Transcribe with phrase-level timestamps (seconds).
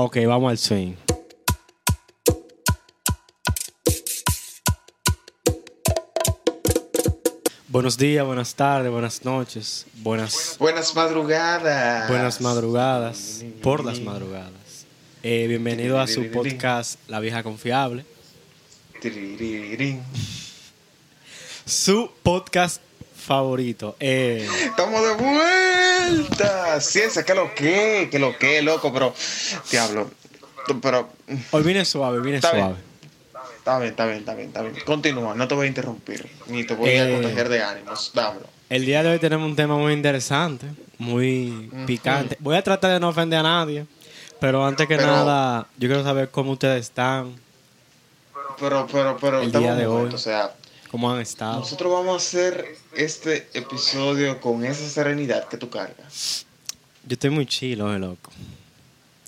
[0.00, 0.94] Ok, vamos al swing.
[7.66, 12.08] Buenos días, buenas tardes, buenas noches, buenas, Buenas madrugadas.
[12.08, 14.86] buenas madrugadas, por las madrugadas.
[15.24, 18.06] Eh, bienvenido a su podcast La Vieja Confiable,
[21.66, 22.80] su podcast
[23.18, 23.96] favorito.
[24.00, 26.80] Eh, Estamos de vuelta.
[26.80, 29.14] Ciencia, que lo que, que lo que, loco, pero.
[29.70, 30.10] Diablo.
[30.82, 31.08] Pero.
[31.50, 32.66] hoy viene suave, viene Está bien.
[32.66, 32.80] suave.
[33.58, 34.74] Está bien, está bien, está bien, está bien.
[34.84, 36.28] Continúa, no te voy a interrumpir.
[36.46, 37.12] Ni te voy a Eh.
[37.14, 38.10] contagiar de ánimos.
[38.14, 38.46] Dámelo.
[38.70, 40.66] El día de hoy tenemos un tema muy interesante,
[40.98, 42.36] muy picante.
[42.40, 43.86] Voy a tratar de no ofender a nadie,
[44.40, 47.34] pero antes que Pero- nada, yo quiero saber cómo ustedes están,
[48.60, 49.40] Pero, pero, pero.
[49.40, 50.14] El día de momento, hoy.
[50.14, 50.52] O sea,
[50.90, 51.60] cómo han estado.
[51.60, 56.46] nosotros vamos a hacer este episodio con esa serenidad que tú cargas.
[57.04, 58.30] Yo estoy muy chill hoy, loco.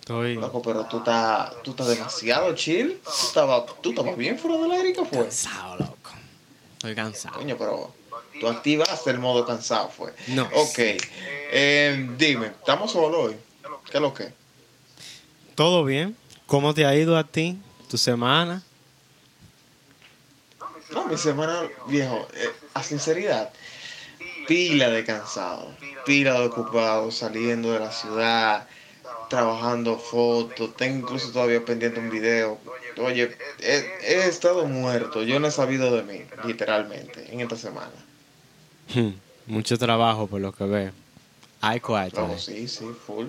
[0.00, 3.00] Estoy Loco, pero tú estás, tú estás demasiado chill.
[3.04, 5.22] Tú estabas, tú estabas bien fuera del aire, ¿qué fue?
[5.22, 6.10] cansado, loco.
[6.72, 7.36] Estoy cansado.
[7.36, 7.94] Coño, pero
[8.40, 10.12] tú activaste el modo cansado, fue.
[10.28, 10.48] No.
[10.54, 10.78] Ok.
[11.52, 13.36] Eh, dime, ¿estamos solos hoy?
[13.90, 14.32] ¿Qué es lo que?
[15.54, 16.16] ¿Todo bien?
[16.46, 18.62] ¿Cómo te ha ido a ti, tu semana?
[20.92, 23.50] No, mi semana, viejo, eh, a sinceridad,
[24.46, 25.72] pila de cansado,
[26.04, 28.66] pila de ocupado, saliendo de la ciudad,
[29.28, 32.58] trabajando fotos, tengo incluso todavía pendiente un video.
[32.98, 37.92] Oye, he, he estado muerto, yo no he sabido de mí, literalmente, en esta semana.
[38.92, 39.10] Hmm,
[39.46, 40.92] Mucho trabajo por lo que veo.
[41.60, 42.10] Ay, cuál.
[42.16, 43.26] Oh, sí, sí, full.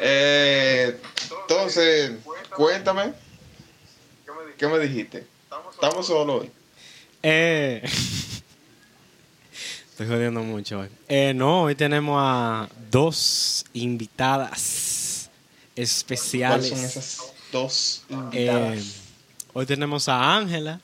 [0.00, 0.96] Eh,
[1.42, 2.12] entonces,
[2.54, 3.12] cuéntame,
[4.56, 5.26] ¿qué me dijiste?
[5.50, 6.50] ¿Estamos solos hoy?
[7.22, 7.82] Eh,
[9.90, 10.88] estoy jodiendo mucho hoy.
[11.08, 15.30] Eh, no, hoy tenemos a dos invitadas
[15.74, 16.68] ¿Cuáles especiales.
[16.68, 18.94] son esas dos Eh, invitadas?
[19.52, 20.80] hoy tenemos a Ángela.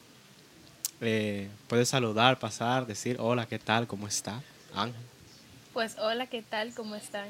[1.00, 3.86] Eh, puede saludar, pasar, decir hola, ¿qué tal?
[3.86, 4.42] ¿Cómo está?
[4.74, 5.04] Ángela.
[5.72, 6.72] Pues hola, ¿qué tal?
[6.74, 7.28] ¿Cómo están?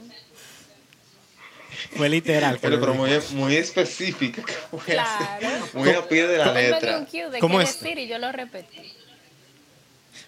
[1.97, 2.59] Fue literal.
[2.61, 4.43] Pero, pero muy, muy específica,
[4.85, 5.49] Claro.
[5.75, 6.99] muy a pie de la Pónganme letra.
[6.99, 7.81] un cue de ¿Cómo qué es?
[7.81, 8.93] decir y yo lo repetí.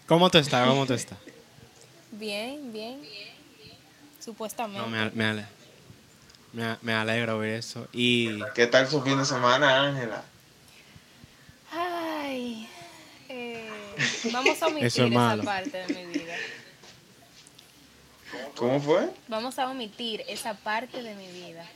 [0.07, 0.67] ¿Cómo tú estás?
[0.69, 1.19] ¿Cómo tú estás?
[2.13, 3.01] Bien, bien.
[4.25, 4.81] Supuestamente.
[4.81, 5.47] No, me, ale- me, ale-
[6.53, 7.87] me, me alegro oír eso.
[7.93, 10.23] Y ¿Qué tal su fin de semana, Ángela?
[11.73, 12.69] Ay.
[13.29, 13.69] eh,
[14.33, 16.35] vamos a omitir Eso es esa parte de mi vida.
[18.57, 19.11] ¿Cómo fue?
[19.29, 21.67] Vamos a omitir esa parte de mi vida.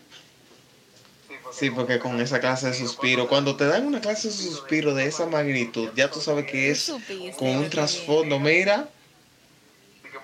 [1.52, 5.06] Sí, porque con esa clase de suspiro, cuando te dan una clase de suspiro de
[5.06, 6.92] esa magnitud, ya tú sabes que es
[7.38, 8.88] con un trasfondo, mira,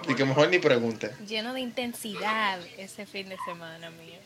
[0.09, 1.13] y que mejor ni pregunte.
[1.27, 4.19] Lleno de intensidad ese fin de semana mío.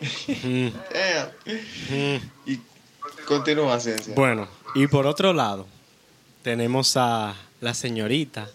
[0.94, 2.20] Eh.
[2.46, 2.58] Y
[3.26, 4.14] continúa, ciencia.
[4.14, 5.66] bueno, y por otro lado,
[6.42, 8.48] tenemos a la señorita,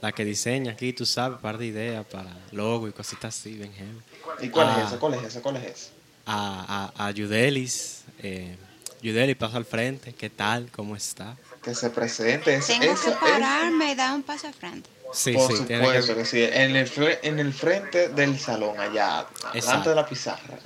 [0.00, 3.56] la que diseña aquí, tú sabes, un par de ideas para logo y cositas así,
[3.58, 4.00] heavy.
[4.40, 4.80] ¿Y cuál Ah.
[4.82, 4.98] es esa?
[4.98, 5.42] ¿Cuál es esa?
[5.42, 5.90] ¿Cuál es esa?
[6.26, 8.02] A, a, a Yudelis.
[8.22, 8.56] Eh,
[9.02, 10.12] Yudelis, paso al frente.
[10.14, 10.68] ¿Qué tal?
[10.70, 11.36] ¿Cómo está?
[11.62, 12.54] Que se presente.
[12.54, 14.88] Es, Tengo esa- que es- pararme y dar un paso al frente.
[15.12, 16.20] Sí, por sí, tiene supuesto que...
[16.20, 16.42] que sí.
[16.44, 16.90] En el,
[17.22, 20.58] en el frente del salón, allá, delante de la pizarra.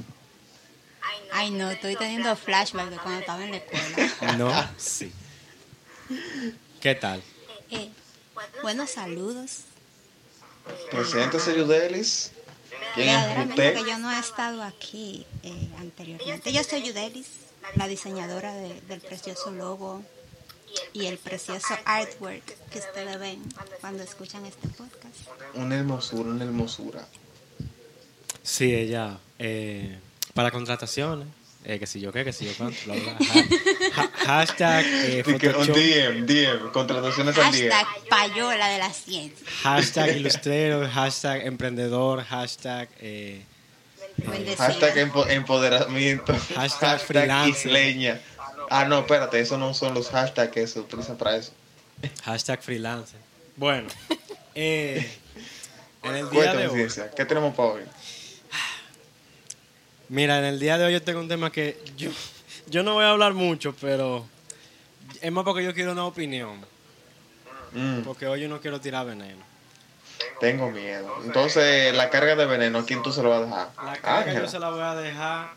[1.32, 4.32] Ay, no, estoy teniendo flashback de cuando estaba en la escuela.
[4.36, 5.12] No, sí.
[6.80, 7.22] ¿Qué tal?
[7.70, 7.88] Eh,
[8.62, 9.58] buenos saludos.
[10.90, 12.32] Preséntese, Yudelis.
[12.94, 13.74] ¿Quién es Verdaderamente usted?
[13.84, 16.52] que yo no he estado aquí eh, anteriormente.
[16.52, 17.26] Yo soy Yudelis,
[17.76, 20.02] la diseñadora de- del precioso logo
[20.92, 23.42] y el precioso artwork que ustedes ven
[23.80, 25.16] cuando escuchan este podcast.
[25.54, 27.06] Una hermosura, una hermosura.
[28.42, 29.18] Sí, ella.
[29.38, 29.98] Eh,
[30.34, 31.28] para contrataciones.
[31.64, 32.76] Eh, que si yo qué, que si yo cuánto.
[32.86, 33.16] bla, bla,
[33.96, 37.70] ha- ha- hashtag eh, un DM, DM, contrataciones al DM.
[37.70, 39.46] Hashtag payola de la ciencia.
[39.62, 43.44] hashtag ilustrero, hashtag emprendedor, hashtag eh,
[44.16, 44.56] Bendecida.
[44.66, 46.34] Hashtag empo- empoderamiento.
[46.56, 47.66] Hashtag freelancer.
[47.70, 48.20] isleña.
[48.68, 51.52] Ah, no, espérate, esos no son los hashtags que se utilizan para eso.
[52.24, 53.20] hashtag freelancer.
[53.56, 53.88] Bueno,
[54.54, 55.08] eh,
[56.02, 56.74] en el día Cuéntame, de hoy.
[56.76, 57.82] ciencia, ¿qué tenemos para hoy?
[60.12, 62.10] Mira, en el día de hoy yo tengo un tema que yo,
[62.66, 64.26] yo no voy a hablar mucho, pero
[65.22, 66.60] es más porque yo quiero una opinión.
[67.72, 69.42] Mm, Porque hoy yo no quiero tirar veneno.
[70.38, 71.10] tengo miedo.
[71.24, 73.68] Entonces, la carga de veneno, ¿a quién tú se lo vas a dejar?
[73.86, 74.40] La carga Ángela.
[74.40, 75.48] yo se la voy a dejar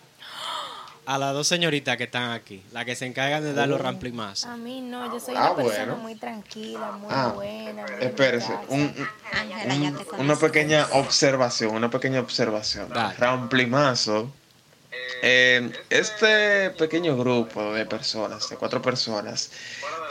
[1.05, 4.45] a las dos señoritas que están aquí, las que se encargan de dar los ramplimazos.
[4.49, 5.95] A mí no, yo soy Ah, una persona bueno.
[5.97, 7.81] muy tranquila, muy Ah, buena.
[7.83, 9.41] Muy espérese, un- casa.
[9.41, 10.15] Ángela, ya te un- conozco.
[10.21, 12.89] una pequeña observación, una pequeña observación.
[13.17, 14.31] Ramplimazo.
[15.21, 19.51] Eh, este pequeño grupo de personas, de cuatro personas,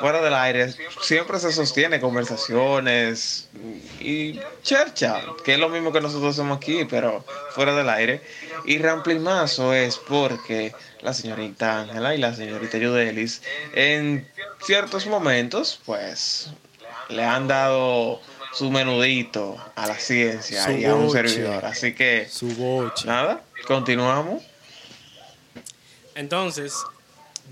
[0.01, 3.49] fuera del aire, siempre se sostiene conversaciones
[4.01, 8.21] y chercha, que es lo mismo que nosotros hacemos aquí, pero fuera del aire.
[8.65, 13.43] Y Ramplimazo es porque la señorita Ángela y la señorita Yudelis
[13.75, 14.27] en
[14.65, 16.49] ciertos momentos, pues,
[17.09, 18.21] le han dado
[18.53, 21.29] su menudito a la ciencia Su y a un boche.
[21.29, 21.65] servidor.
[21.65, 23.07] Así que, Su boche.
[23.07, 24.43] nada, continuamos.
[26.15, 26.75] Entonces,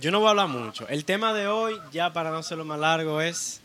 [0.00, 0.88] yo no voy a hablar mucho.
[0.88, 3.60] El tema de hoy, ya para no hacerlo más largo, es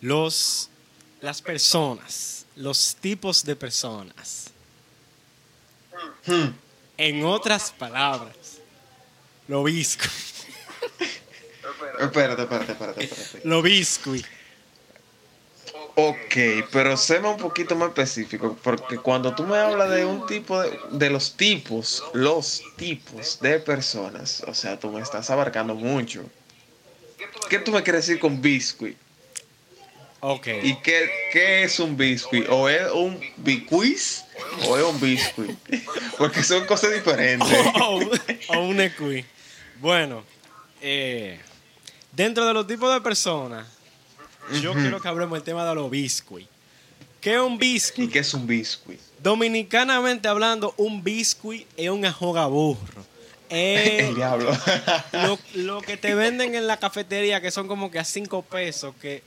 [0.00, 0.70] los
[1.20, 4.50] las personas, los tipos de personas.
[6.26, 6.50] Hmm.
[6.98, 8.58] En otras palabras,
[9.48, 10.10] lo biscuit.
[11.98, 13.48] Espérate, espérate, espérate, espérate.
[13.48, 14.26] Lo biscuit.
[15.98, 16.36] Ok,
[16.70, 20.78] pero séme un poquito más específico, porque cuando tú me hablas de un tipo de,
[20.90, 26.22] de los tipos, los tipos de personas, o sea, tú me estás abarcando mucho.
[27.48, 28.96] ¿Qué tú me quieres decir con biscuit?
[30.20, 30.48] Ok.
[30.62, 32.46] ¿Y qué, qué es un biscuit?
[32.50, 34.24] ¿O es un bicuis
[34.66, 35.56] o es un biscuit?
[36.18, 37.48] Porque son cosas diferentes.
[37.80, 38.00] o,
[38.48, 39.24] o un equi.
[39.80, 40.24] Bueno,
[40.82, 41.38] eh,
[42.12, 43.66] dentro de los tipos de personas,
[44.62, 46.48] yo quiero que hablemos del tema de los biscuits.
[47.20, 48.12] ¿Qué es un ¿Y biscuit?
[48.12, 49.00] qué es un biscuit?
[49.22, 53.04] Dominicanamente hablando, un biscuit es un ajogaburro.
[53.48, 54.50] Es El diablo.
[55.12, 58.92] lo, lo que te venden en la cafetería, que son como que a cinco pesos,
[59.00, 59.22] que...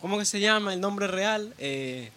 [0.00, 1.54] ¿Cómo que se llama el nombre real?
[1.58, 2.10] Eh,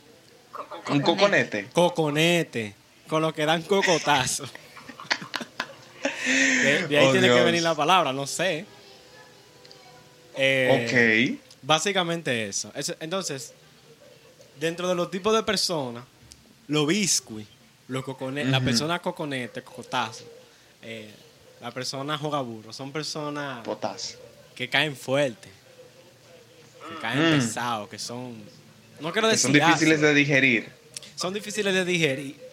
[0.89, 1.67] un coconete.
[1.71, 2.73] coconete,
[3.07, 4.45] con lo que dan cocotazo.
[6.25, 8.65] De, de ahí Oh, tiene que venir la palabra, no sé.
[10.35, 11.48] Eh, ok.
[11.61, 12.71] Básicamente eso.
[12.75, 13.53] Eso- Entonces,
[14.59, 16.03] dentro de los tipos de personas,
[16.67, 17.47] los biscuit,
[17.87, 18.65] los cocone- la Ujú.
[18.65, 20.23] persona coconete, cocotazo,
[20.81, 21.13] eh,
[21.61, 24.17] la persona jogaburro, son personas Potasio.
[24.55, 25.49] que caen fuerte,
[26.89, 27.39] que caen Mm.
[27.39, 28.41] pesados, que son...
[28.99, 30.69] No quiero decir son difíciles de digerir.
[31.15, 32.49] son difíciles de digerir.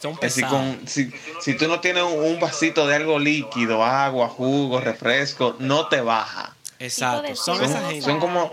[0.00, 0.50] Son pesados.
[0.50, 1.10] con, si,
[1.40, 6.00] si tú no tienes un, un vasito de algo líquido, agua, jugo, refresco, no te
[6.00, 6.53] baja.
[6.84, 7.34] Exacto.
[7.36, 8.04] Son Son- esa cierto gente.
[8.06, 8.52] son como-.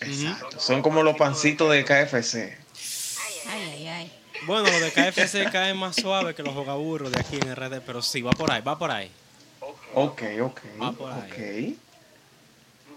[0.00, 0.60] Exacto.
[0.60, 2.56] Son como los pancitos de KFC.
[3.48, 4.12] Ay, ay, ay.
[4.46, 8.02] Bueno, los de KFC caen más suave que los jogaburros de aquí en RD, pero
[8.02, 9.10] sí, va por ahí, va por ahí.
[9.94, 10.60] Ok, ok.
[10.82, 11.78] Va por ahí.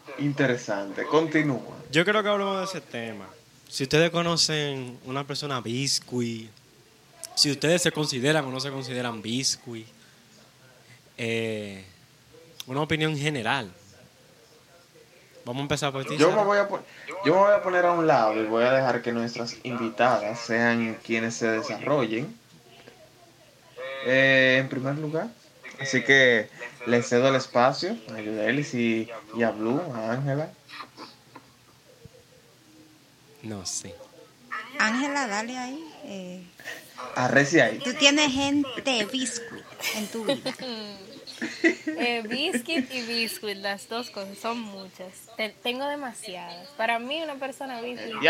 [0.05, 0.19] Ok.
[0.19, 1.05] Interesante.
[1.05, 1.61] Continúa.
[1.91, 3.27] Yo creo que hablemos de ese tema.
[3.69, 6.49] Si ustedes conocen una persona biscuit,
[7.35, 9.87] si ustedes se consideran o no se consideran biscuit,
[11.17, 11.85] eh,
[12.69, 13.71] una opinión general.
[15.45, 16.15] Vamos a empezar por ti.
[16.17, 16.67] Yo me, voy a
[17.25, 20.39] yo me voy a poner a un lado y voy a dejar que nuestras invitadas
[20.39, 22.37] sean quienes se desarrollen.
[24.05, 25.27] Eh, en primer lugar,
[25.81, 26.49] así que
[26.85, 30.49] le cedo el espacio a Yudelis y, y a Blue, a Ángela.
[33.43, 33.91] No, sí.
[34.77, 35.83] Ángela, dale ahí.
[36.05, 36.43] eh,
[37.15, 37.79] A Reci ahí.
[37.79, 39.63] tú tienes gente biscuit
[39.95, 40.53] en tu vida.
[42.01, 45.11] Eh, biscuit y biscuit, las dos cosas, son muchas.
[45.37, 46.67] Te- tengo demasiadas.
[46.77, 48.21] Para mí una persona biscuit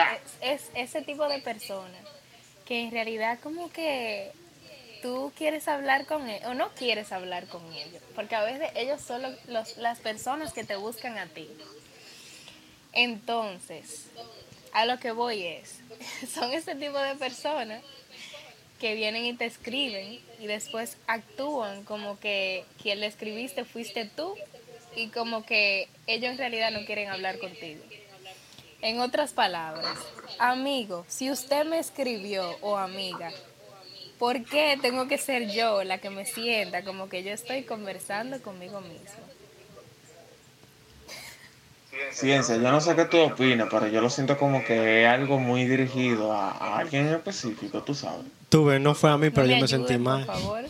[0.42, 1.98] es, es ese tipo de persona
[2.66, 4.32] que en realidad como que
[5.02, 8.02] tú quieres hablar con él o no quieres hablar con ellos.
[8.16, 11.48] Porque a veces ellos son lo- los- las personas que te buscan a ti.
[12.94, 14.06] Entonces,
[14.74, 15.80] a lo que voy es,
[16.34, 17.82] son ese tipo de personas
[18.80, 24.36] que vienen y te escriben y después actúan como que quien le escribiste fuiste tú
[24.96, 27.84] y como que ellos en realidad no quieren hablar contigo.
[28.82, 29.98] En otras palabras,
[30.40, 33.32] amigo, si usted me escribió o amiga,
[34.18, 38.42] ¿por qué tengo que ser yo la que me sienta como que yo estoy conversando
[38.42, 39.39] conmigo mismo?
[42.12, 45.40] Ciencia, yo no sé qué tú opinas, pero yo lo siento como que es algo
[45.40, 48.26] muy dirigido a, a alguien en específico, tú sabes.
[48.50, 50.26] Tú ves, no fue a mí, pero No yo me sentí mal.
[50.26, 50.64] Por favor.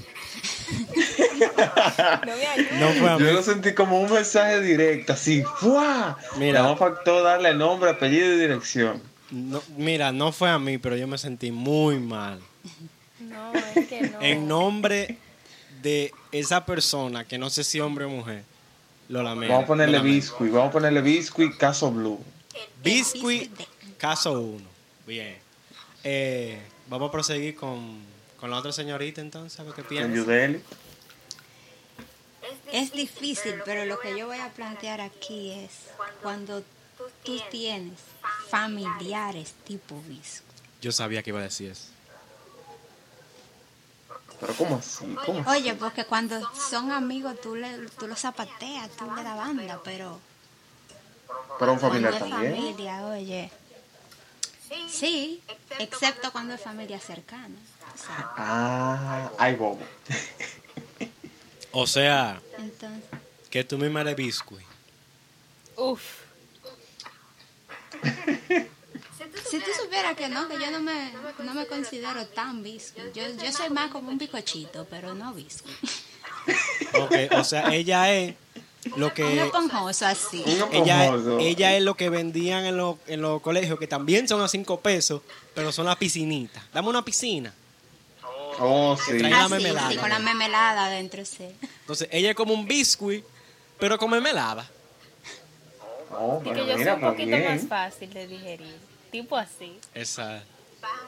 [2.26, 2.80] no me.
[2.80, 3.26] No fue a mí.
[3.26, 6.18] Yo lo sentí como un mensaje directo, así, ¡fua!
[6.38, 6.64] Mira.
[6.64, 9.02] Me faltó darle nombre, apellido y dirección.
[9.32, 12.40] No, mira, no fue a mí, pero yo me sentí muy mal.
[13.20, 14.22] No, es que no.
[14.22, 15.18] En nombre
[15.82, 18.44] de esa persona, que no sé si hombre o mujer,
[19.10, 19.52] lo lamento.
[19.54, 22.20] Vamos a ponerle biscuit, vamos a ponerle biscuit, caso blue.
[22.84, 23.52] Biscuit,
[23.98, 24.66] caso 1.
[25.06, 25.38] Bien.
[26.04, 28.00] Eh, vamos a proseguir con,
[28.40, 30.16] con la otra señorita entonces, a ver qué piensa.
[30.16, 30.62] Yudeli.
[32.72, 35.72] Es difícil, pero lo que yo voy a plantear aquí es
[36.22, 36.64] cuando
[37.26, 38.00] tú tienes
[38.50, 40.46] familiares tipo visco.
[40.82, 41.88] Yo sabía que iba a decir eso.
[44.40, 45.06] Pero ¿cómo así?
[45.26, 45.50] ¿Cómo así?
[45.50, 50.20] Oye, porque cuando son amigos tú, le, tú los zapateas, tú le das banda, pero
[51.60, 52.54] Pero un familiar también.
[52.56, 53.52] familia, oye.
[54.88, 55.42] Sí,
[55.80, 57.56] excepto cuando es familia cercana.
[57.94, 59.80] o sea, Ah, ay, bobo.
[61.72, 63.04] O sea, Entonces,
[63.50, 64.66] que tú misma eres biscuit.
[65.76, 66.02] Uf.
[69.50, 71.12] si tú supieras que no, que yo no me,
[71.44, 73.02] no me considero tan visco.
[73.14, 75.68] Yo, yo soy más como un bicochito, pero no visco.
[77.02, 78.36] Ok, o sea, ella es
[78.96, 80.44] lo Un que esponjoso así.
[80.72, 84.48] Ella, ella es lo que vendían en, los- en los colegios, que también son a
[84.48, 85.22] cinco pesos,
[85.54, 86.64] pero son las piscinitas.
[86.74, 87.54] Dame una piscina.
[88.62, 89.18] Oh, sí.
[89.20, 89.90] Trae la Así, mermelada.
[89.92, 91.46] sí, con la mermelada adentro, sí.
[91.82, 93.24] Entonces, ella es como un biscuit,
[93.80, 94.70] pero con mermelada.
[96.12, 98.76] Oh, pero que yo soy mira, un poquito más fácil de digerir.
[99.12, 99.80] Tipo así.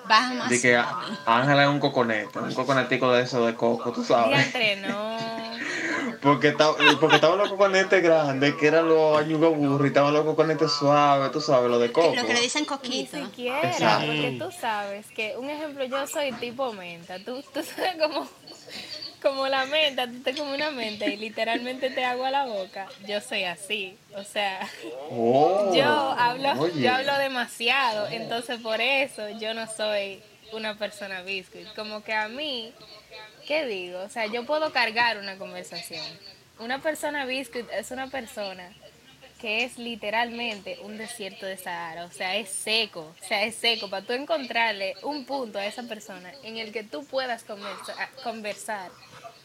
[0.08, 0.50] Baja más.
[0.50, 0.76] De que
[1.26, 4.30] Ángela es un coconete, un coconetico de eso de coco, tú sabes.
[4.52, 5.18] Diantre, no.
[6.22, 10.72] Porque, está- porque estaban los coconetes grandes, que eran los añugaburros, y estaban los coconetes
[10.72, 12.14] suaves, tú sabes, los de coco.
[12.16, 13.18] Lo que le dicen Ni coquito.
[13.18, 14.06] siquiera, Exacto.
[14.06, 17.18] porque tú sabes que, un ejemplo, yo soy tipo menta.
[17.26, 18.28] Tú, tú sabes como,
[19.22, 22.88] como la menta, tú te comes una menta y literalmente te agua la boca.
[23.08, 23.98] Yo soy así.
[24.16, 24.68] O sea,
[25.10, 26.82] Oh, yo hablo, oye.
[26.82, 31.68] yo hablo demasiado, entonces por eso yo no soy una persona biscuit.
[31.76, 32.74] Como que a mí,
[33.48, 34.00] ¿qué digo?
[34.02, 36.06] O sea, yo puedo cargar una conversación.
[36.60, 38.72] Una persona biscuit es una persona
[39.40, 43.90] que es literalmente un desierto de Sahara, o sea, es seco, o sea, es seco.
[43.90, 48.92] Para tú encontrarle un punto a esa persona en el que tú puedas conversa- conversar,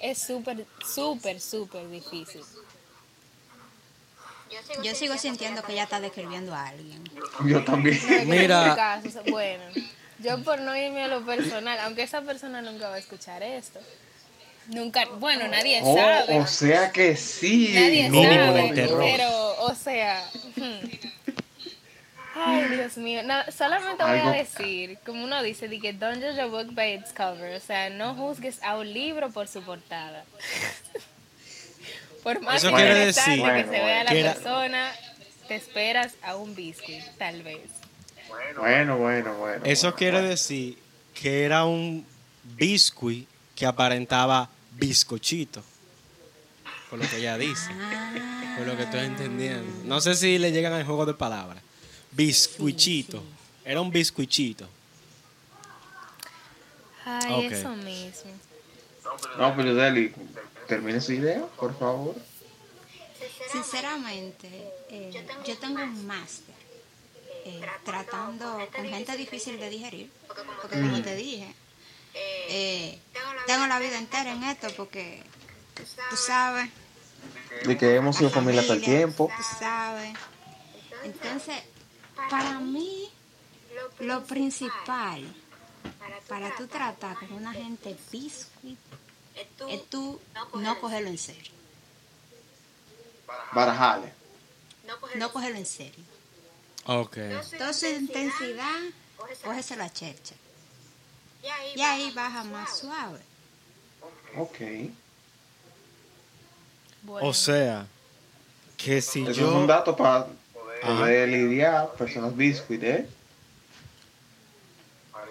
[0.00, 2.42] es súper, súper, súper difícil.
[4.82, 7.02] Yo sigo sintiendo que ella está describiendo a alguien.
[7.46, 8.00] Yo también.
[8.20, 8.74] No, Mira.
[8.76, 9.64] caso, bueno,
[10.18, 13.80] yo por no irme a lo personal, aunque esa persona nunca va a escuchar esto,
[14.68, 17.72] nunca, bueno, nadie Oh, sabe, o sea que sí.
[17.74, 18.98] nadie Mínimo de sabe, terror.
[19.02, 20.24] pero, o sea,
[20.56, 20.86] hmm.
[22.36, 26.22] Ay, Dios mío, no, solamente voy Algo- a decir, como uno dice, de que don't
[26.22, 29.62] judge a book by its cover, o sea, no juzgues a un libro por su
[29.62, 30.24] portada.
[32.22, 34.92] Por más Eso quiere decir que se vea la persona,
[35.46, 37.70] te esperas a un biscuit, tal vez.
[38.58, 39.64] Bueno, bueno, bueno.
[39.64, 40.28] Eso bueno, quiere bueno.
[40.30, 40.78] decir
[41.14, 42.04] que era un
[42.56, 45.62] biscuit que aparentaba bizcochito.
[46.90, 47.70] Por lo que ella dice.
[47.72, 49.84] Ah, Por lo que estoy entendiendo.
[49.84, 51.62] No sé si le llegan al juego de palabras.
[52.16, 53.22] Biscuichito.
[53.62, 54.66] Era un biscuichito.
[57.04, 58.32] Ay, eso mismo.
[59.38, 60.14] No, pero Deli,
[60.66, 62.14] termine su idea, por favor.
[63.52, 64.48] Sinceramente,
[64.88, 66.54] eh, yo tengo un máster
[67.44, 71.54] eh, tratando con gente difícil de digerir, porque como te dije,
[72.48, 72.98] eh,
[73.46, 75.22] tengo la vida entera en esto porque
[76.10, 76.70] tú sabes,
[77.64, 79.30] De que hemos sido familia hasta el tiempo.
[79.36, 80.12] Tú sabes.
[81.04, 81.56] Entonces,
[82.28, 83.08] para mí,
[84.00, 85.22] lo principal
[86.28, 88.78] para tú tratar con una gente biscuit
[89.68, 90.20] es tú
[90.54, 91.52] no cogerlo en serio.
[93.52, 94.12] Barajale.
[95.16, 96.04] No cogerlo en serio.
[96.86, 97.18] Ok.
[97.58, 98.80] Toda su intensidad,
[99.44, 100.34] cógese la chercha.
[101.74, 103.20] Y ahí baja más suave.
[104.36, 104.58] Ok.
[107.02, 107.86] Bueno, O sea,
[108.76, 109.54] que si Eso es yo...
[109.54, 110.26] un dato para.
[110.82, 113.06] Poder lidiar personas biscuit, ¿eh?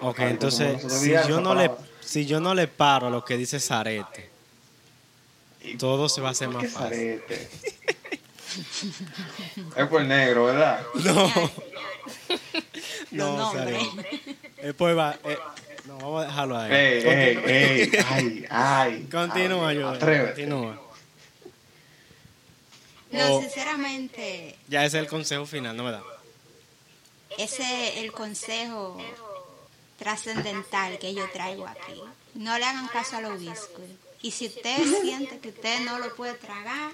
[0.01, 1.71] Ok, entonces, si yo, no le,
[2.01, 4.29] si yo no le paro a lo que dice Zarete,
[5.79, 7.21] todo se va a hacer ¿Por más qué fácil.
[7.21, 7.49] zarete?
[9.81, 10.81] es por negro, ¿verdad?
[13.11, 13.35] No.
[13.35, 13.81] No, nombres.
[13.83, 14.35] Zarete.
[14.61, 15.17] Después va...
[15.23, 15.37] eh,
[15.85, 16.71] no, vamos a dejarlo ahí.
[16.73, 17.51] Ey, ey, Continúa.
[17.51, 19.07] ey, ay, ay.
[19.11, 19.89] Continúa, ay, yo.
[19.89, 20.33] Atrévete.
[20.47, 20.81] Continúa.
[23.11, 26.03] No, sinceramente, Ya ese es el consejo final, ¿no me da?
[27.37, 28.97] ese es el consejo
[29.99, 32.01] trascendental que yo traigo aquí.
[32.33, 33.93] No le hagan caso a los biscuits.
[34.21, 36.91] Y si usted siente que usted no lo puede tragar,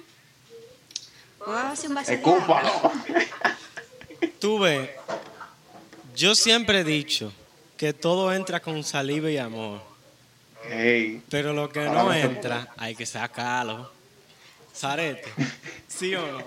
[1.38, 2.34] pues hacer un vaso de agua.
[2.38, 2.92] Escúpalo.
[4.40, 4.90] Tú ves,
[6.16, 7.32] yo siempre he dicho
[7.78, 9.82] que todo entra con saliva y amor.
[10.70, 13.92] Ey, Pero lo que no entra, hay que sacarlo.
[14.76, 15.32] Zarete,
[15.88, 16.44] ¿sí o no?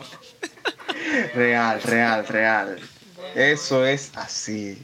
[1.34, 2.80] real, real, real.
[3.34, 4.82] Eso es así.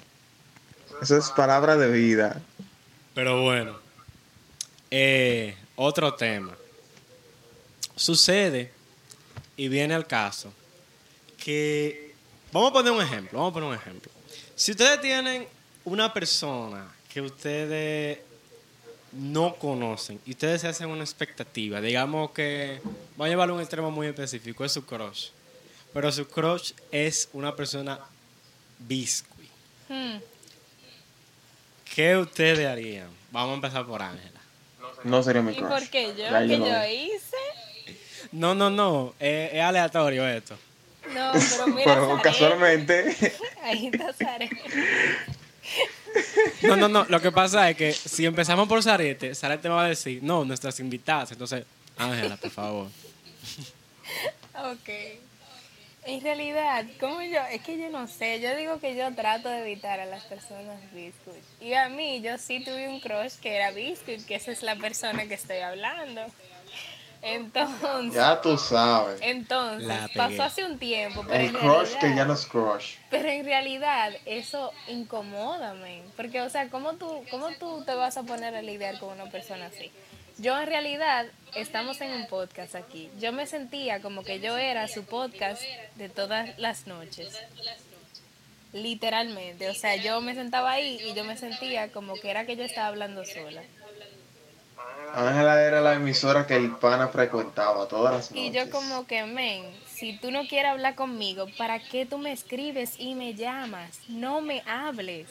[1.00, 2.40] Eso es palabra de vida.
[3.14, 3.78] Pero bueno,
[4.90, 6.56] eh, otro tema.
[7.96, 8.72] sucede
[9.56, 10.52] y viene al caso
[11.36, 12.14] que
[12.52, 14.10] vamos a poner un ejemplo, vamos a poner un ejemplo.
[14.54, 15.46] Si ustedes tienen
[15.84, 18.18] una persona que ustedes
[19.12, 22.80] no conocen y ustedes se hacen una expectativa, digamos que
[23.20, 25.28] va a llevarlo a un extremo muy específico, es su crush.
[25.92, 27.98] Pero su crush es una persona
[28.78, 29.50] biscuit.
[29.88, 30.18] Hmm.
[31.94, 33.08] ¿Qué ustedes harían?
[33.32, 34.40] Vamos a empezar por Ángela.
[35.02, 35.68] No sería mi ¿Y crush.
[35.68, 36.24] por qué yo?
[36.30, 37.36] Ya ¿Qué lo yo hice?
[38.32, 40.56] No, no, no, es, es aleatorio esto.
[41.12, 42.22] No, pero mira, Pero Zaret.
[42.22, 43.16] casualmente,
[43.64, 44.38] Ahí está.
[46.62, 49.84] No, no, no, lo que pasa es que si empezamos por Zarete, Zarete me va
[49.84, 51.32] a decir, no, nuestras invitadas.
[51.32, 51.64] Entonces,
[51.96, 52.88] Ángela, por favor.
[54.54, 54.88] Ok.
[56.04, 59.60] En realidad, como yo, es que yo no sé, yo digo que yo trato de
[59.60, 61.42] evitar a las personas biscuit.
[61.60, 64.76] Y a mí, yo sí tuve un crush que era biscuit, que esa es la
[64.76, 66.22] persona que estoy hablando.
[67.22, 69.20] Entonces, ya tú sabes.
[69.22, 72.94] entonces pasó hace un tiempo, pero El en crush que realidad- ya no es crush.
[73.10, 76.02] Pero en realidad eso incomoda, men.
[76.16, 79.30] Porque, o sea, ¿cómo tú, ¿cómo tú te vas a poner a lidiar con una
[79.30, 79.90] persona así?
[80.38, 83.10] Yo en realidad, estamos en un podcast aquí.
[83.20, 85.60] Yo me sentía como que yo era su podcast
[85.96, 87.38] de todas las noches.
[88.72, 89.68] Literalmente.
[89.68, 92.64] O sea, yo me sentaba ahí y yo me sentía como que era que yo
[92.64, 93.62] estaba hablando sola.
[95.14, 98.44] Ángela era la emisora que el pana frecuentaba todas las noches.
[98.46, 102.32] Y yo como que, men, si tú no quieres hablar conmigo, ¿para qué tú me
[102.32, 103.98] escribes y me llamas?
[104.08, 105.28] No me hables.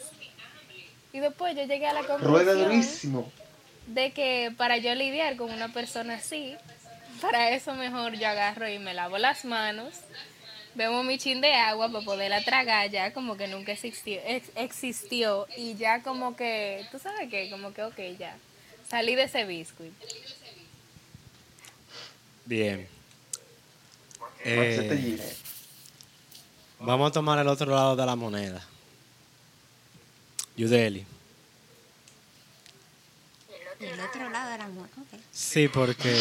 [1.12, 3.32] Y después yo llegué a la Rueda conclusión durísimo.
[3.86, 6.54] de que para yo lidiar con una persona así,
[7.20, 9.94] para eso mejor yo agarro y me lavo las manos,
[10.74, 15.48] bebo mi chin de agua para poderla tragar ya como que nunca existió, ex- existió
[15.56, 18.36] y ya como que, tú sabes qué, como que ok, ya,
[18.90, 19.92] salí de ese biscuit.
[22.44, 22.88] Bien.
[24.42, 25.36] Se te Eh, gire.
[26.80, 28.66] vamos a tomar el otro lado de la moneda.
[30.56, 31.06] Yudeli.
[33.80, 34.88] El otro lado del amor.
[34.98, 35.20] ok.
[35.32, 36.14] Sí, porque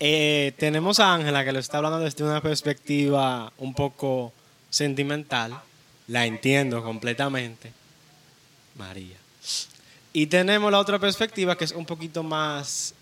[0.00, 4.32] eh, tenemos a Ángela que lo está hablando desde una perspectiva un poco
[4.70, 5.60] sentimental.
[6.08, 7.72] La entiendo completamente.
[8.76, 9.16] María.
[10.16, 12.94] Y tenemos la otra perspectiva que es un poquito más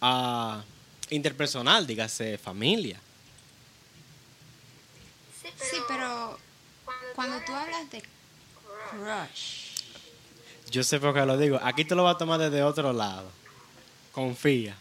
[0.00, 0.62] ah,
[1.08, 3.00] interpersonal, dígase familia.
[5.42, 6.38] Sí, pero
[7.16, 8.00] cuando tú hablas de
[8.88, 9.80] crush,
[10.70, 11.58] Yo sé por qué lo digo.
[11.60, 13.28] Aquí te lo va a tomar desde otro lado.
[14.12, 14.76] Confía.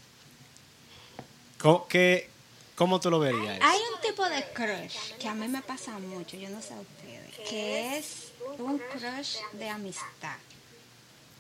[1.58, 2.30] ¿Cómo, qué-
[2.76, 3.58] cómo tú lo verías?
[3.58, 3.66] eso?
[3.66, 6.80] hay un tipo de crush que a mí me pasa mucho, yo no sé a
[6.82, 10.38] ustedes, que es un crush de amistad.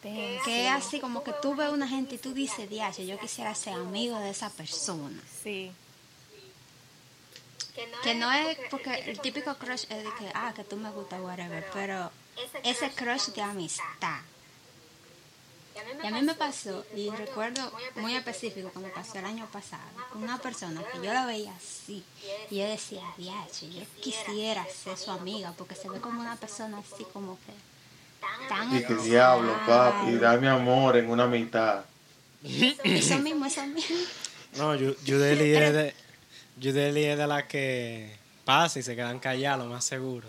[0.02, 3.54] Que es así como que tú ves una gente y tú dices, diache, yo quisiera
[3.54, 5.22] ser amigo de esa persona.
[5.44, 5.72] Sí.
[8.04, 11.22] Que no es porque el típico crush es de que, ah, que tú me gusta,
[11.22, 12.12] whatever, pero
[12.64, 14.20] ese crush de amistad.
[16.04, 20.24] Y a mí me pasó, y recuerdo muy específico cuando pasó el año pasado, con
[20.24, 22.04] una persona que yo la veía así,
[22.50, 26.80] y yo decía, diache, yo quisiera ser su amiga, porque se ve como una persona
[26.80, 27.54] así como que
[28.48, 31.84] tan Y que diablo, papi, dame amor en una mitad.
[32.44, 33.96] Eso mismo, eso mismo.
[34.58, 35.94] No, Yu- Yudeli es de,
[36.58, 40.28] Yudeli es de la que pasa y se quedan callados, lo más seguro.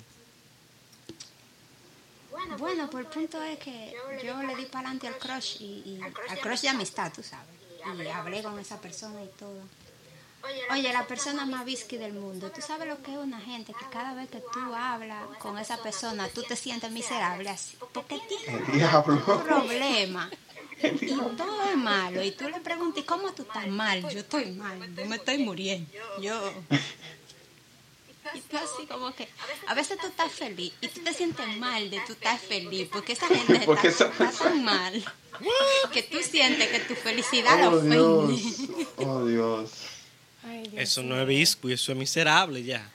[2.58, 6.00] Bueno, pues el punto es que yo le di para adelante al crush, y, y
[6.28, 7.46] al crush de amistad, tú sabes,
[8.04, 9.60] y hablé con esa persona y todo.
[10.70, 13.84] Oye, la persona más whisky del mundo, tú sabes lo que es una gente que
[13.90, 18.58] cada vez que tú hablas con esa persona, tú te sientes miserable así, porque tiene
[18.58, 20.30] un problema
[20.82, 22.22] y todo es malo.
[22.22, 24.02] Y tú le preguntas, ¿cómo tú estás mal?
[24.10, 25.90] Yo estoy mal, yo me estoy muriendo.
[26.20, 26.52] Yo.
[28.32, 29.28] Y tú así como que,
[29.66, 33.14] a veces tú estás feliz y tú te sientes mal de tú estás feliz, porque
[33.14, 35.04] esa gente Porque está, esa está tan mal
[35.92, 37.96] que tú sientes que tu felicidad la Oh ofende.
[37.96, 38.68] Dios.
[38.98, 39.70] Oh Dios.
[40.44, 42.88] Ay, Eso no es biscuit, eso es miserable ya.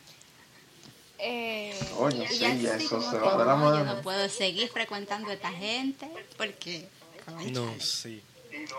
[1.19, 1.73] Eh,
[2.11, 3.83] Y sí, ya eso se va de la mano.
[3.83, 6.87] no puedo seguir frecuentando a esta gente porque...
[7.51, 8.21] No, sí.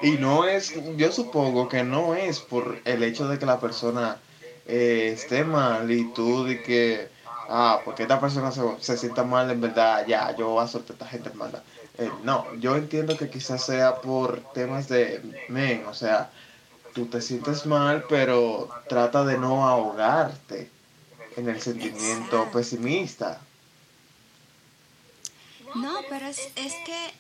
[0.03, 4.19] Y no es, yo supongo que no es por el hecho de que la persona
[4.67, 7.09] eh, esté mal y tú de que,
[7.49, 10.93] ah, porque esta persona se, se sienta mal en verdad, ya, yo voy a soltar
[10.93, 11.63] a esta gente hermana.
[11.99, 16.31] Eh, no, yo entiendo que quizás sea por temas de, men, o sea,
[16.97, 20.71] tú te sientes mal, pero trata de no ahogarte
[21.37, 22.53] en el sentimiento Exacto.
[22.53, 23.41] pesimista.
[25.75, 27.13] No, pero es, es que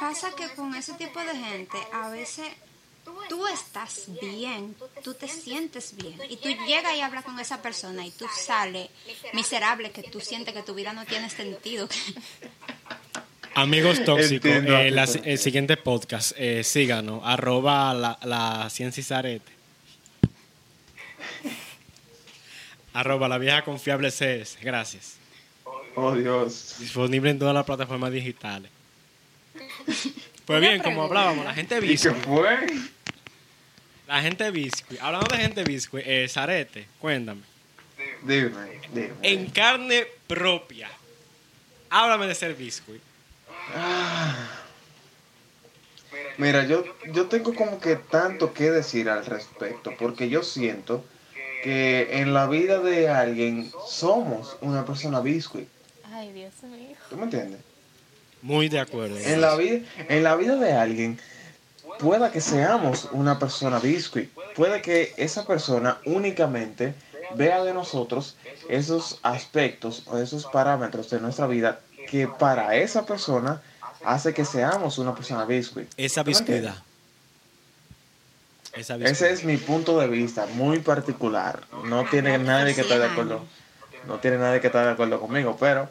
[0.00, 2.48] pasa que con ese tipo de gente a veces
[3.28, 6.20] tú estás bien, tú te sientes bien.
[6.28, 8.90] Y tú llegas y hablas con esa persona y tú sales
[9.32, 11.88] miserable, que tú sientes que tu vida no tiene sentido.
[13.54, 14.76] Amigos tóxicos, Entiendo.
[14.78, 19.52] eh, la- el siguiente podcast, eh, síganos, arroba la, la ciencia y zarete.
[22.94, 25.16] arroba la vieja confiable CS, gracias.
[25.94, 26.76] Oh, Dios.
[26.78, 28.70] Disponible en todas las plataformas digitales.
[30.44, 32.16] Pues bien, como hablábamos, la gente ¿Y qué biscuit.
[32.24, 32.58] fue?
[34.08, 35.00] La gente biscuit.
[35.00, 37.42] Hablando de gente biscuit, eh, Zarete, cuéntame.
[38.24, 38.50] Dime,
[38.92, 39.12] dime.
[39.22, 40.90] En carne propia,
[41.90, 43.00] háblame de ser biscuit.
[46.38, 51.04] Mira, yo, yo tengo como que tanto que decir al respecto, porque yo siento
[51.62, 55.68] que en la vida de alguien somos una persona biscuit.
[56.12, 56.96] Ay, Dios mío.
[57.08, 57.60] ¿Tú me entiendes?
[58.40, 59.16] Muy de acuerdo.
[59.18, 61.18] En la, vida, en la vida de alguien,
[62.00, 66.94] pueda que seamos una persona biscuit, puede que esa persona únicamente
[67.36, 68.36] vea de nosotros
[68.68, 71.80] esos aspectos o esos parámetros de nuestra vida
[72.12, 73.62] que para esa persona
[74.04, 75.88] hace que seamos una persona biscuit.
[75.96, 76.74] Esa biscuidad.
[78.74, 79.10] Esa biscuidad.
[79.10, 81.62] Ese es mi punto de vista, muy particular.
[81.84, 83.42] No tiene nadie que esté de acuerdo.
[84.06, 85.88] No tiene nadie que esté de acuerdo conmigo, pero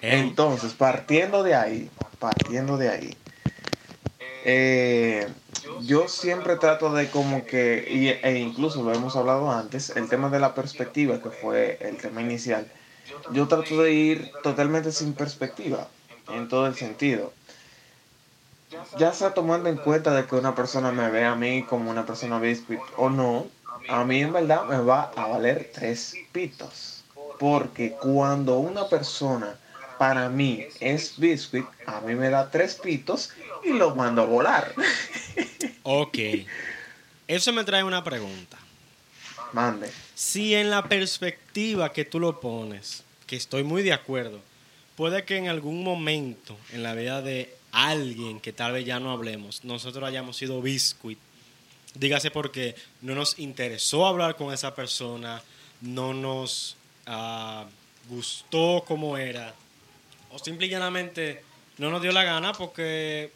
[0.00, 3.16] Eh, entonces, partiendo de ahí, partiendo de ahí,
[4.44, 5.26] eh,
[5.80, 10.38] yo siempre trato de como que, e incluso lo hemos hablado antes, el tema de
[10.38, 12.66] la perspectiva, que fue el tema inicial,
[13.32, 15.88] yo trato de ir totalmente sin perspectiva,
[16.28, 17.32] en todo el sentido.
[18.96, 22.06] Ya sea tomando en cuenta de que una persona me ve a mí como una
[22.06, 23.46] persona biscuit o no,
[23.88, 27.04] a mí en verdad me va a valer tres pitos.
[27.38, 29.56] Porque cuando una persona
[29.98, 33.30] para mí es biscuit, a mí me da tres pitos
[33.62, 34.72] y lo mando a volar.
[35.82, 36.18] ok.
[37.28, 38.58] Eso me trae una pregunta.
[39.52, 39.90] Mande.
[40.14, 44.40] Si en la perspectiva que tú lo pones, que estoy muy de acuerdo,
[44.96, 49.10] puede que en algún momento en la vida de alguien que tal vez ya no
[49.10, 51.18] hablemos, nosotros hayamos sido biscuit,
[51.94, 55.42] dígase porque no nos interesó hablar con esa persona,
[55.80, 57.64] no nos ah,
[58.08, 59.54] gustó como era,
[60.30, 61.42] o simple y llanamente
[61.78, 63.32] no nos dio la gana porque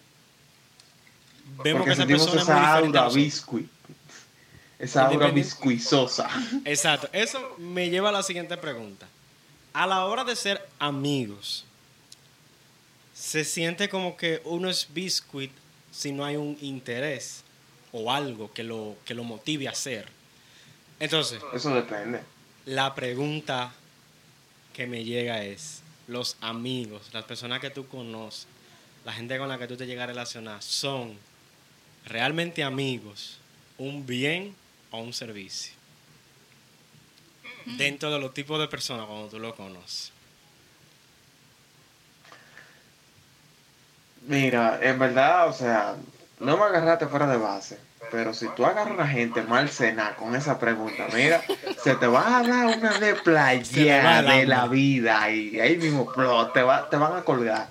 [1.63, 3.71] vemos Porque que esa persona es muy aura biscuit.
[4.79, 6.29] Esa aura Independiente- biscuizosa.
[6.65, 7.09] Exacto.
[7.13, 9.07] Eso me lleva a la siguiente pregunta.
[9.73, 11.65] A la hora de ser amigos,
[13.15, 15.51] se siente como que uno es biscuit
[15.91, 17.43] si no hay un interés
[17.93, 20.07] o algo que lo, que lo motive a hacer.
[21.01, 22.21] Entonces, Eso depende.
[22.67, 23.73] la pregunta
[24.75, 28.47] que me llega es, los amigos, las personas que tú conoces,
[29.05, 31.17] la gente con la que tú te llegas a relacionar, ¿son
[32.05, 33.39] realmente amigos,
[33.79, 34.55] un bien
[34.97, 35.75] o un servicio?
[37.65, 40.13] Dentro de los tipos de personas cuando tú lo conoces.
[44.27, 45.97] Mira, en verdad, o sea,
[46.41, 47.79] no me agarraste fuera de base.
[48.11, 51.43] Pero si tú agarras a una gente mal cena con esa pregunta, mira,
[51.83, 56.13] se te va a dar una de playa de la vida y ahí mismo
[56.53, 57.69] te, va, te van a colgar.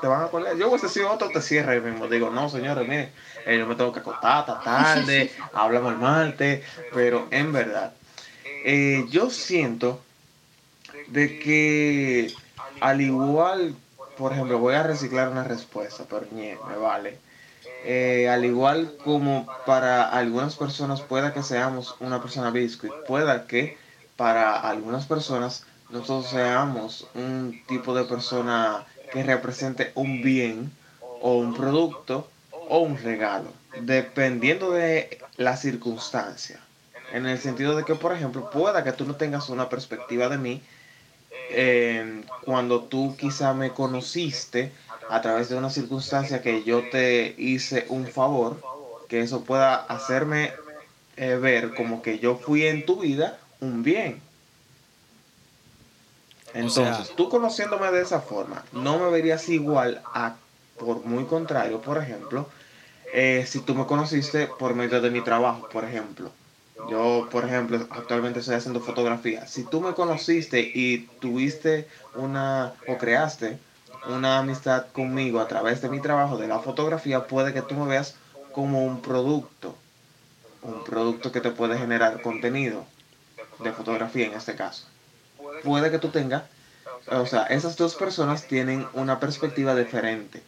[0.00, 0.56] Te van a colgar.
[0.56, 2.06] Yo hubiese sido otro, te cierra ahí mismo.
[2.08, 3.10] Digo, no, señores, miren,
[3.46, 7.92] eh, yo me tengo que acostar hasta tarde, hablamos el martes, pero en verdad,
[8.64, 10.00] eh, yo siento
[11.08, 12.34] de que
[12.80, 13.74] al igual,
[14.18, 17.18] por ejemplo, voy a reciclar una respuesta, pero ñe, me vale.
[17.84, 23.78] Eh, al igual como para algunas personas pueda que seamos una persona biscuit, pueda que
[24.16, 30.70] para algunas personas nosotros seamos un tipo de persona que represente un bien
[31.20, 32.28] o un producto
[32.68, 36.60] o un regalo, dependiendo de la circunstancia.
[37.12, 40.38] En el sentido de que, por ejemplo, pueda que tú no tengas una perspectiva de
[40.38, 40.62] mí
[41.48, 44.72] eh, cuando tú quizá me conociste
[45.08, 48.56] a través de una circunstancia que yo te hice un favor,
[49.08, 50.52] que eso pueda hacerme
[51.16, 54.20] eh, ver como que yo fui en tu vida un bien.
[56.56, 60.36] Entonces, sea- tú conociéndome de esa forma, no me verías igual a,
[60.78, 62.48] por muy contrario, por ejemplo,
[63.12, 66.30] eh, si tú me conociste por medio de mi trabajo, por ejemplo.
[66.90, 69.46] Yo, por ejemplo, actualmente estoy haciendo fotografía.
[69.46, 73.58] Si tú me conociste y tuviste una, o creaste
[74.08, 77.86] una amistad conmigo a través de mi trabajo de la fotografía, puede que tú me
[77.86, 78.14] veas
[78.52, 79.74] como un producto.
[80.62, 82.84] Un producto que te puede generar contenido
[83.60, 84.86] de fotografía en este caso.
[85.62, 86.44] Puede que tú tengas,
[87.10, 90.42] o sea, esas dos personas tienen una perspectiva diferente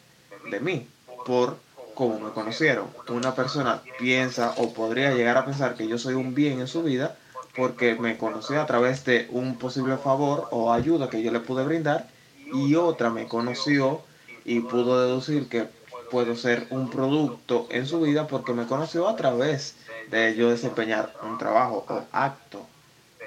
[0.51, 0.89] de mí
[1.25, 1.57] por
[1.95, 2.87] cómo me conocieron.
[3.09, 6.83] Una persona piensa o podría llegar a pensar que yo soy un bien en su
[6.83, 7.17] vida
[7.57, 11.65] porque me conoció a través de un posible favor o ayuda que yo le pude
[11.65, 12.09] brindar
[12.53, 14.01] y otra me conoció
[14.45, 15.67] y pudo deducir que
[16.11, 19.75] puedo ser un producto en su vida porque me conoció a través
[20.11, 22.67] de yo desempeñar un trabajo o acto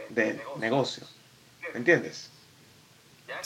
[0.09, 1.03] de negocio.
[1.73, 2.29] ¿Me entiendes?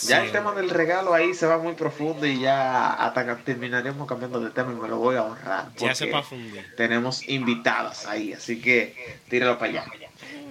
[0.04, 4.40] Ya el tema del regalo ahí se va muy profundo y ya hasta terminaremos cambiando
[4.40, 5.70] de tema y me lo voy a ahorrar.
[5.78, 6.12] Ya se.
[6.76, 9.86] Tenemos invitadas ahí, así que tíralo para allá.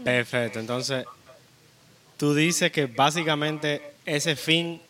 [0.04, 1.04] Perfecto, entonces
[2.16, 4.80] tú dices que básicamente ese fin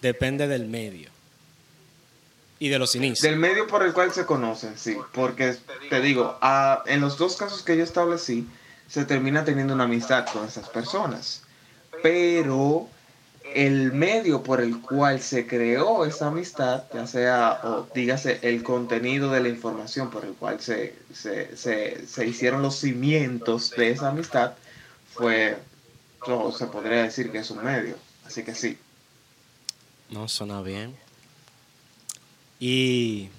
[0.00, 1.10] depende del medio
[2.58, 3.22] y de los inicios.
[3.22, 4.96] Del medio por el cual se conocen, sí.
[5.12, 5.56] Porque
[5.90, 8.46] te digo, ah, en los dos casos que yo establecí,
[8.88, 11.42] se termina teniendo una amistad con esas personas.
[12.04, 12.86] Pero
[13.54, 19.30] el medio por el cual se creó esa amistad, ya sea, o dígase, el contenido
[19.30, 24.10] de la información por el cual se, se, se, se hicieron los cimientos de esa
[24.10, 24.52] amistad,
[25.14, 25.56] fue,
[26.26, 27.96] o se podría decir que es un medio.
[28.26, 28.76] Así que sí.
[30.10, 30.94] No, suena bien.
[32.60, 33.30] ¿Y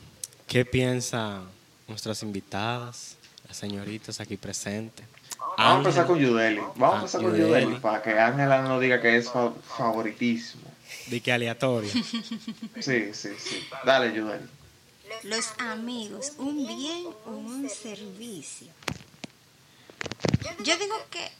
[0.48, 1.44] qué piensan
[1.88, 5.06] nuestras invitadas, las señoritas aquí presentes?
[5.58, 6.60] Vamos a empezar con Yudeli.
[6.76, 7.66] Vamos a Ah, empezar con Yudeli.
[7.66, 10.62] Yudeli para que Ángela no diga que es fa- favoritismo.
[11.08, 11.90] De que aleatorio.
[12.82, 13.68] Sí, sí, sí.
[13.86, 14.46] Dale, Yudeli.
[15.24, 18.68] Los amigos, un bien o un servicio.
[20.64, 21.32] Yo digo que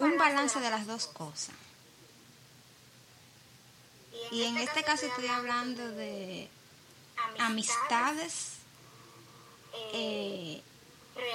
[0.00, 1.54] un balance de las dos cosas.
[4.32, 6.48] Y en este caso estoy hablando de
[7.38, 8.54] amistades
[9.92, 10.62] eh,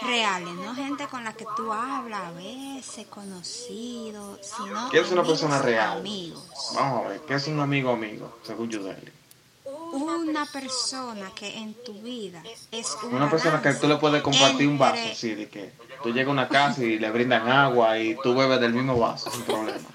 [0.01, 5.21] reales, no gente con la que tú hablas a veces, conocidos, sino ¿Qué es una
[5.21, 5.97] amigos, persona real?
[5.99, 6.43] amigos.
[6.75, 8.37] Vamos a ver, ¿qué es un amigo amigo?
[8.43, 9.11] Según Yudeli.
[9.91, 14.67] Una persona que en tu vida es un Una persona que tú le puedes compartir
[14.67, 15.71] un vaso, así de que
[16.03, 19.31] tú llegas a una casa y le brindan agua y tú bebes del mismo vaso,
[19.31, 19.89] sin problema.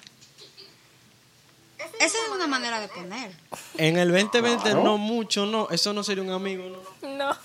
[2.00, 3.30] Esa es una manera de poner.
[3.78, 4.82] En el 2020 Claro.
[4.82, 5.68] no mucho, no.
[5.70, 6.64] Eso no sería un amigo,
[7.02, 7.08] ¿no?
[7.16, 7.36] No.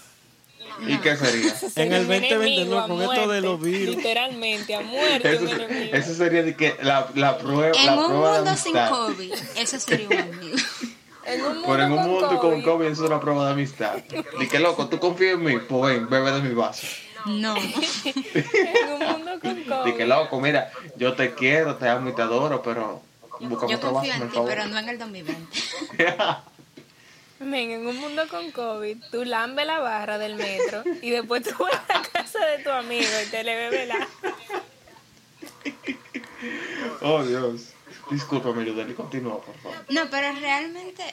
[0.88, 1.54] ¿Y qué sería?
[1.76, 3.96] En el Un 2020 enemigo no, a con esto de los virus.
[3.98, 5.46] Literalmente, a muerte Eso,
[5.94, 8.74] eso sería de que la, la prueba, En la un prueba de mundo sin.
[8.74, 10.58] COVID, eso sería un amigo.
[11.26, 13.46] En un mundo, Pero en un con, mundo COVID, con COVID eso es una prueba
[13.46, 13.98] de amistad.
[14.40, 16.88] Y que loco, tú confías en mí, pues ven, bebe de mi vaso.
[17.26, 17.56] No.
[18.34, 19.94] En un mundo con Y COVID.
[19.96, 23.04] que loco, mira, yo te quiero, te amo y te adoro, pero
[23.42, 25.58] buscamos Yo otro vaso, confío en ti, pero no en el 2020.
[27.40, 31.56] Men, en un mundo con COVID, tú lambes la barra del metro y después tú
[31.64, 34.08] vas a la casa de tu amigo y te le bebes la...
[37.02, 37.74] Oh, Dios.
[38.10, 39.78] Discúlpame, Yudeli, continúa, por favor.
[39.90, 41.04] No, pero realmente,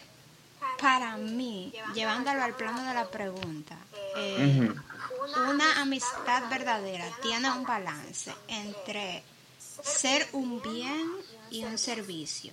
[0.80, 3.76] para mí, llevándolo al plano de la pregunta,
[4.16, 4.72] eh,
[5.48, 9.22] una amistad verdadera tiene un balance entre
[9.82, 11.06] ser un bien
[11.50, 12.52] y un servicio,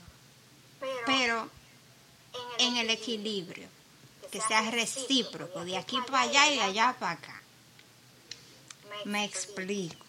[1.05, 1.49] pero
[2.59, 3.67] en el equilibrio,
[4.31, 7.41] que sea recíproco, de aquí para allá y de allá para acá.
[9.05, 10.05] Me explico.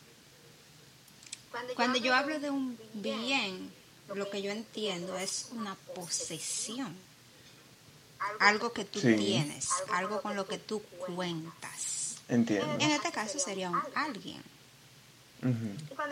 [1.75, 3.73] Cuando yo hablo de un bien,
[4.15, 6.95] lo que yo entiendo es una posesión.
[8.41, 9.15] Algo que tú Sí.
[9.17, 12.17] tienes, algo con lo que tú cuentas.
[12.29, 12.75] Entiendo.
[12.81, 14.43] En este caso sería un alguien.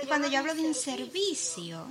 [0.03, 1.91] Y cuando yo hablo de un servicio,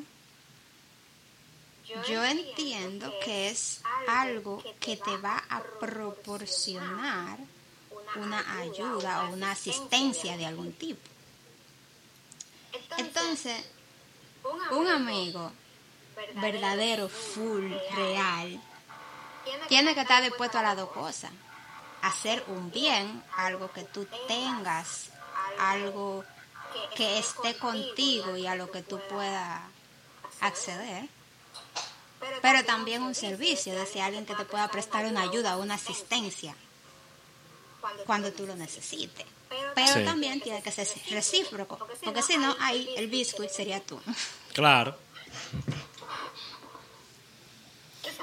[2.08, 7.38] yo entiendo que es algo que te va a proporcionar
[8.15, 11.01] una ayuda o una asistencia de algún tipo.
[12.97, 13.63] Entonces,
[14.71, 15.51] un amigo
[16.36, 18.62] verdadero, full, real,
[19.67, 21.32] tiene que estar dispuesto a las dos cosas.
[22.01, 25.10] Hacer un bien, algo que tú tengas,
[25.60, 26.23] algo
[26.95, 29.62] que esté contigo y a lo que tú puedas
[30.39, 31.08] acceder.
[32.42, 36.56] Pero también un servicio, decir, alguien que te pueda prestar una ayuda o una asistencia
[38.06, 39.26] cuando tú lo necesites.
[39.76, 40.06] Pero Sí.
[40.06, 44.00] también tiene que ser recíproco, porque si no, ahí el biscuit sería tú.
[44.54, 44.98] Claro.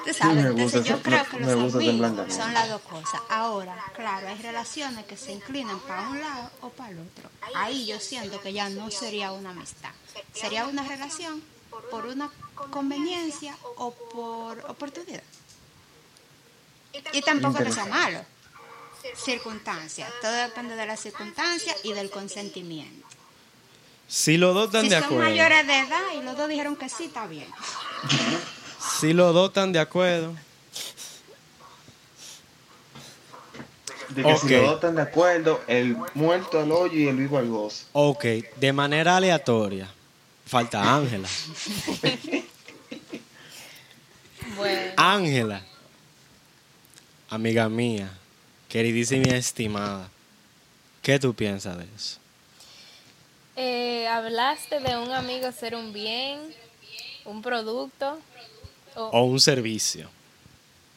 [0.05, 3.21] Tú sabes, entonces yo creo que me los amigos son las dos cosas.
[3.29, 7.29] Ahora, claro, hay relaciones que se inclinan para un lado o para el otro.
[7.55, 9.91] Ahí yo siento que ya no sería una amistad.
[10.33, 11.43] Sería una relación
[11.91, 12.31] por una
[12.71, 15.23] conveniencia o por oportunidad.
[17.13, 18.25] Y tampoco que sea malo.
[19.17, 20.11] Circunstancias.
[20.21, 23.07] Todo depende de las circunstancias y del consentimiento.
[24.09, 25.25] Si los dos están Si de son acuerdo.
[25.25, 27.49] mayores de edad y los dos dijeron que sí, está bien.
[29.01, 30.35] Si los dos están de acuerdo.
[34.11, 34.51] De que si Ok.
[34.53, 37.85] los dos están de acuerdo, el muerto al hoyo y el vivo al gozo.
[37.93, 38.25] Ok,
[38.57, 39.89] de manera aleatoria.
[40.49, 41.29] Falta Ángela.
[44.57, 45.63] Bueno, Ángela.
[47.31, 48.11] Amiga mía,
[48.69, 50.09] queridísima y estimada.
[51.03, 52.19] ¿Qué tú piensas de eso?
[53.57, 56.39] eh, hablaste de un amigo ser un bien,
[57.25, 58.19] un producto.
[58.95, 60.09] o- O un servicio.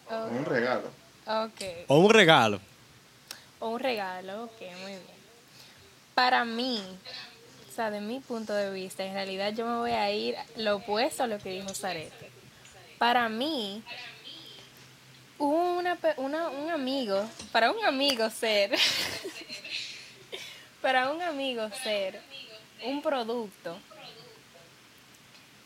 [0.10, 0.90] o- Un regalo.
[1.88, 2.62] O un regalo.
[3.60, 5.04] O un regalo, ok, muy bien.
[6.16, 6.82] Para mí,
[7.72, 10.78] o sea, de mi punto de vista, en realidad yo me voy a ir lo
[10.78, 12.30] opuesto a lo que dijo Zarete.
[12.98, 13.82] Para mí,
[15.38, 18.72] una, una- un amigo, para un amigo ser,
[20.82, 22.22] para un amigo ser
[22.84, 23.78] un producto,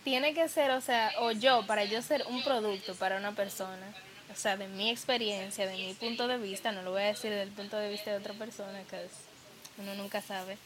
[0.03, 3.93] tiene que ser, o sea, o yo, para yo ser un producto para una persona,
[4.31, 7.31] o sea, de mi experiencia, de mi punto de vista, no lo voy a decir
[7.31, 9.07] desde el punto de vista de otra persona, que
[9.81, 10.57] uno nunca sabe,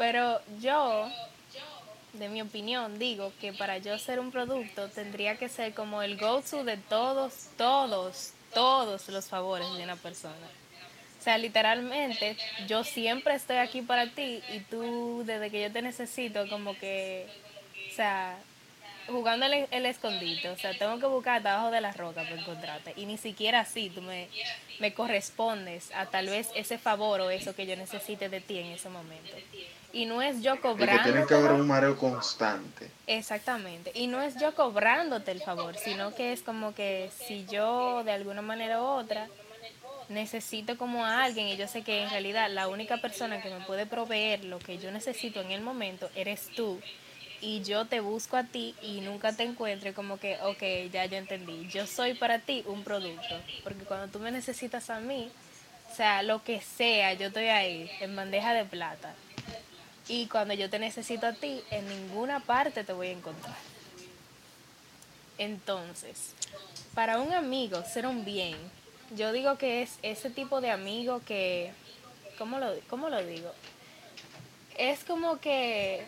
[0.00, 1.10] pero yo,
[2.14, 6.16] de mi opinión, digo que para yo ser un producto tendría que ser como el
[6.16, 10.48] go-to de todos, todos, todos los favores de una persona.
[11.18, 15.82] O sea, literalmente, yo siempre estoy aquí para ti y tú, desde que yo te
[15.82, 17.28] necesito, como que,
[17.92, 18.38] o sea,
[19.10, 20.48] jugando el, el escondite.
[20.50, 22.92] O sea, tengo que buscar abajo de la roca para encontrarte.
[22.96, 24.28] Y ni siquiera así tú me,
[24.78, 28.66] me correspondes a tal vez ese favor o eso que yo necesite de ti en
[28.66, 29.36] ese momento.
[29.92, 31.54] Y no es yo que tiene que haber cobrando.
[31.56, 32.90] un mareo constante.
[33.06, 33.90] Exactamente.
[33.94, 38.12] Y no es yo cobrándote el favor, sino que es como que si yo de
[38.12, 39.28] alguna manera u otra
[40.08, 43.64] necesito como a alguien y yo sé que en realidad la única persona que me
[43.64, 46.80] puede proveer lo que yo necesito en el momento eres tú
[47.40, 51.16] y yo te busco a ti y nunca te encuentre como que, ok, ya yo
[51.16, 55.30] entendí, yo soy para ti un producto, porque cuando tú me necesitas a mí,
[55.90, 59.14] o sea, lo que sea, yo estoy ahí en bandeja de plata.
[60.08, 63.56] Y cuando yo te necesito a ti, en ninguna parte te voy a encontrar.
[65.38, 66.34] Entonces,
[66.94, 68.56] para un amigo ser un bien,
[69.16, 71.72] yo digo que es ese tipo de amigo que,
[72.38, 73.52] ¿cómo lo, cómo lo digo?
[74.76, 76.04] Es como que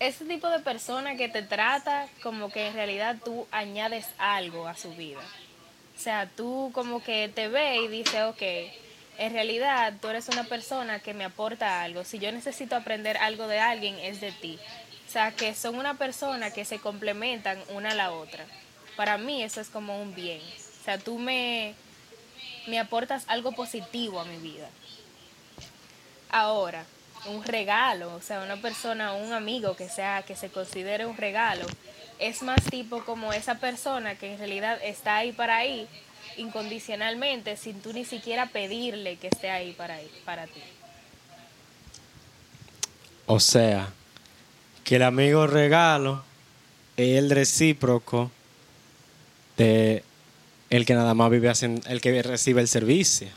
[0.00, 4.74] ese tipo de persona que te trata como que en realidad tú añades algo a
[4.74, 5.20] su vida.
[5.96, 8.42] O sea, tú como que te ve y dice, ok,
[9.18, 12.04] en realidad tú eres una persona que me aporta algo.
[12.04, 14.58] Si yo necesito aprender algo de alguien, es de ti.
[15.06, 18.46] O sea, que son una persona que se complementan una a la otra.
[18.96, 20.40] Para mí eso es como un bien.
[20.40, 21.74] O sea, tú me,
[22.66, 24.70] me aportas algo positivo a mi vida.
[26.30, 26.86] Ahora,
[27.26, 31.66] un regalo, o sea, una persona, un amigo que sea, que se considere un regalo,
[32.18, 35.86] es más tipo como esa persona que en realidad está ahí para ahí,
[36.36, 40.60] incondicionalmente, sin tú ni siquiera pedirle que esté ahí para, ahí, para ti.
[43.26, 43.90] O sea,
[44.84, 46.24] que el amigo regalo
[46.96, 48.30] es el recíproco
[49.56, 50.04] de
[50.70, 51.50] el que nada más vive
[51.88, 53.28] el que recibe el servicio,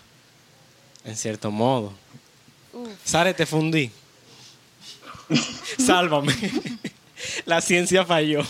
[1.06, 1.94] en cierto modo.
[3.04, 3.92] Sare, te fundí.
[5.78, 6.34] Sálvame.
[7.46, 8.42] La ciencia falló.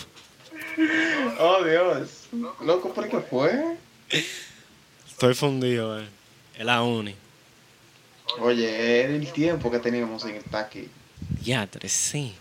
[1.38, 2.28] Oh, Dios.
[2.62, 3.76] Loco, ¿por qué fue?
[5.08, 6.08] Estoy fundido, eh.
[6.58, 7.14] Es la uni.
[8.40, 10.88] Oye, era el tiempo que teníamos en estar aquí.
[11.42, 12.34] Ya, tres, sí.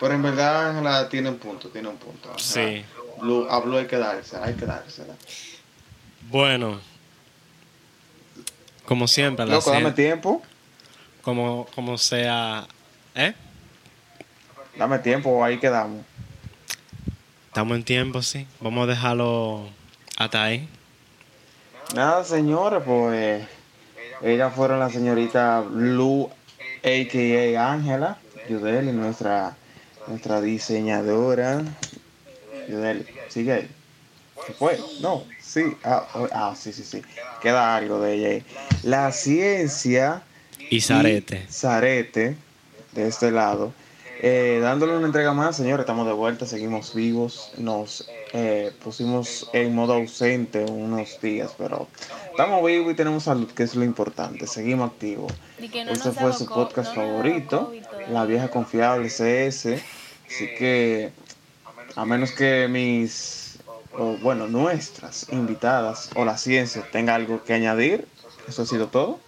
[0.00, 2.30] Pero en verdad Ángela tiene un punto, tiene un punto.
[2.30, 2.84] Ángela Sí.
[3.22, 5.14] Lo, habló, hay que dársela, hay que dársela.
[6.28, 6.80] Bueno.
[8.88, 10.40] Como siempre, la Loco, dame tiempo.
[11.20, 12.66] como, como sea.
[13.14, 13.34] ¿Eh?
[14.78, 16.06] Dame tiempo, ahí quedamos.
[17.48, 18.46] Estamos en tiempo, sí.
[18.60, 19.68] Vamos a dejarlo
[20.16, 20.66] hasta ahí.
[21.94, 23.46] Nada, señores, pues
[24.22, 26.30] ellas fueron la señorita Blue,
[26.78, 27.70] a.k.a.
[27.70, 28.16] Ángela,
[28.48, 29.54] Yudeli, nuestra,
[30.06, 31.62] nuestra diseñadora.
[32.70, 33.70] Yudeli, sigue ahí.
[34.46, 34.80] ¿Se fue?
[35.02, 37.02] No, sí, ah, ah, sí, sí, sí.
[37.40, 38.44] Queda algo de ella ahí.
[38.82, 40.22] La ciencia
[40.70, 41.46] Y Zarete.
[41.48, 42.36] y Zarete,
[42.92, 43.72] de este lado.
[44.20, 47.52] Eh, dándole una entrega más, señores, estamos de vuelta, seguimos vivos.
[47.56, 51.86] Nos eh, pusimos en modo ausente unos días, pero
[52.30, 54.46] estamos vivos y tenemos salud, que es lo importante.
[54.46, 55.32] Seguimos activos.
[55.60, 57.72] No Este fue su podcast no favorito.
[58.10, 59.80] La Vieja Confiable CS.
[60.26, 61.10] Así que,
[61.94, 63.47] a menos que mis,
[63.98, 68.06] o bueno, nuestras invitadas o la ciencia tenga algo que añadir,
[68.46, 69.18] eso ha sido todo.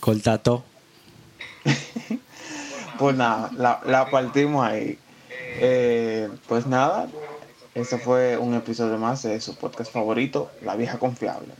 [0.00, 0.64] Corta todo.
[2.98, 4.98] Pues nada, la, la partimos ahí.
[5.60, 7.08] Eh, pues nada,
[7.74, 11.52] Este fue un episodio más de su podcast favorito, La Vieja Confiable.